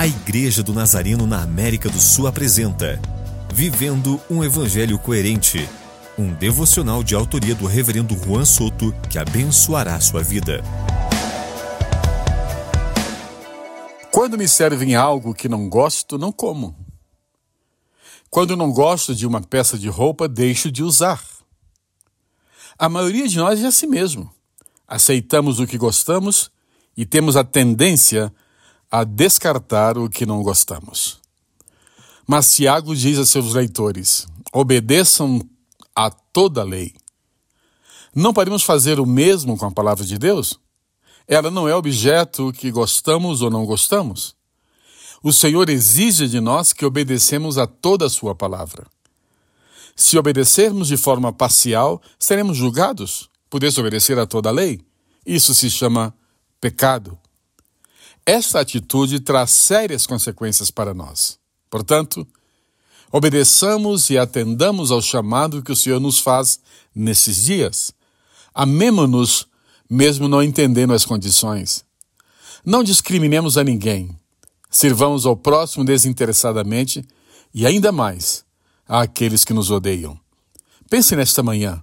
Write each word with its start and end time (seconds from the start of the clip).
A 0.00 0.06
Igreja 0.06 0.62
do 0.62 0.72
Nazareno 0.72 1.26
na 1.26 1.42
América 1.42 1.90
do 1.90 2.00
Sul 2.00 2.26
apresenta 2.26 2.98
Vivendo 3.52 4.18
um 4.30 4.42
Evangelho 4.42 4.98
Coerente, 4.98 5.68
um 6.16 6.32
devocional 6.32 7.04
de 7.04 7.14
autoria 7.14 7.54
do 7.54 7.66
Reverendo 7.66 8.16
Juan 8.16 8.46
Soto 8.46 8.94
que 9.10 9.18
abençoará 9.18 10.00
sua 10.00 10.22
vida. 10.22 10.64
Quando 14.10 14.38
me 14.38 14.48
servem 14.48 14.94
algo 14.94 15.34
que 15.34 15.50
não 15.50 15.68
gosto, 15.68 16.16
não 16.16 16.32
como. 16.32 16.74
Quando 18.30 18.56
não 18.56 18.72
gosto 18.72 19.14
de 19.14 19.26
uma 19.26 19.42
peça 19.42 19.78
de 19.78 19.90
roupa, 19.90 20.26
deixo 20.26 20.72
de 20.72 20.82
usar. 20.82 21.22
A 22.78 22.88
maioria 22.88 23.28
de 23.28 23.36
nós 23.36 23.62
é 23.62 23.66
assim 23.66 23.86
mesmo. 23.86 24.32
Aceitamos 24.88 25.60
o 25.60 25.66
que 25.66 25.76
gostamos 25.76 26.50
e 26.96 27.04
temos 27.04 27.36
a 27.36 27.44
tendência 27.44 28.28
a 28.28 28.32
descartar 29.04 29.96
o 29.96 30.10
que 30.10 30.26
não 30.26 30.42
gostamos. 30.42 31.20
Mas 32.26 32.52
Tiago 32.52 32.94
diz 32.94 33.18
a 33.18 33.26
seus 33.26 33.54
leitores: 33.54 34.26
obedeçam 34.52 35.40
a 35.94 36.10
toda 36.10 36.60
a 36.62 36.64
lei. 36.64 36.94
Não 38.14 38.32
podemos 38.32 38.62
fazer 38.62 38.98
o 38.98 39.06
mesmo 39.06 39.56
com 39.56 39.66
a 39.66 39.70
palavra 39.70 40.04
de 40.04 40.18
Deus? 40.18 40.58
Ela 41.26 41.50
não 41.50 41.68
é 41.68 41.74
objeto 41.74 42.52
que 42.52 42.70
gostamos 42.72 43.40
ou 43.40 43.50
não 43.50 43.64
gostamos. 43.64 44.34
O 45.22 45.32
Senhor 45.32 45.68
exige 45.68 46.26
de 46.26 46.40
nós 46.40 46.72
que 46.72 46.84
obedecemos 46.84 47.58
a 47.58 47.66
toda 47.66 48.06
a 48.06 48.10
sua 48.10 48.34
palavra. 48.34 48.86
Se 49.94 50.18
obedecermos 50.18 50.88
de 50.88 50.96
forma 50.96 51.32
parcial, 51.32 52.00
seremos 52.18 52.56
julgados 52.56 53.28
por 53.48 53.60
desobedecer 53.60 54.18
a 54.18 54.26
toda 54.26 54.48
a 54.48 54.52
lei. 54.52 54.80
Isso 55.26 55.54
se 55.54 55.70
chama 55.70 56.14
pecado. 56.60 57.18
Esta 58.30 58.60
atitude 58.60 59.18
traz 59.18 59.50
sérias 59.50 60.06
consequências 60.06 60.70
para 60.70 60.94
nós. 60.94 61.36
Portanto, 61.68 62.24
obedeçamos 63.10 64.08
e 64.08 64.16
atendamos 64.16 64.92
ao 64.92 65.02
chamado 65.02 65.60
que 65.60 65.72
o 65.72 65.74
Senhor 65.74 65.98
nos 65.98 66.20
faz 66.20 66.60
nesses 66.94 67.44
dias. 67.44 67.92
Amemo-nos, 68.54 69.48
mesmo 69.90 70.28
não 70.28 70.40
entendendo 70.40 70.94
as 70.94 71.04
condições. 71.04 71.84
Não 72.64 72.84
discriminemos 72.84 73.58
a 73.58 73.64
ninguém. 73.64 74.16
Sirvamos 74.70 75.26
ao 75.26 75.36
próximo 75.36 75.84
desinteressadamente 75.84 77.04
e 77.52 77.66
ainda 77.66 77.90
mais 77.90 78.44
àqueles 78.86 79.44
que 79.44 79.52
nos 79.52 79.72
odeiam. 79.72 80.16
Pense 80.88 81.16
nesta 81.16 81.42
manhã. 81.42 81.82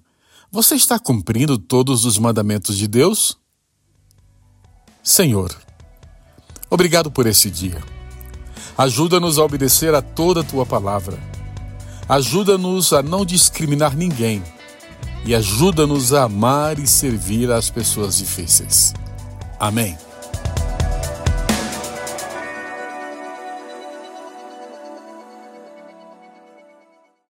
Você 0.50 0.76
está 0.76 0.98
cumprindo 0.98 1.58
todos 1.58 2.06
os 2.06 2.18
mandamentos 2.18 2.78
de 2.78 2.88
Deus? 2.88 3.38
Senhor, 5.04 5.67
obrigado 6.70 7.12
por 7.12 7.26
esse 7.26 7.50
dia. 7.50 7.82
Ajuda-nos 8.78 9.40
a 9.40 9.44
obedecer 9.44 9.94
a 9.96 10.02
toda 10.02 10.42
a 10.42 10.44
tua 10.44 10.66
palavra. 10.66 11.18
Ajuda-nos 12.08 12.94
a 12.94 13.02
não 13.02 13.26
discriminar 13.26 13.96
ninguém 13.96 14.42
e 15.26 15.36
ajuda-nos 15.36 16.14
a 16.14 16.24
amar 16.24 16.80
e 16.80 16.88
servir 16.88 17.52
as 17.52 17.70
pessoas 17.70 18.18
difíceis. 18.18 18.94
Amém. 19.60 19.98